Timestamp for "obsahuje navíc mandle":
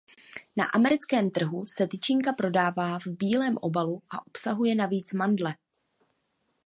4.27-5.55